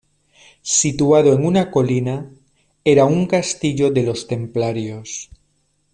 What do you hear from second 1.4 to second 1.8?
una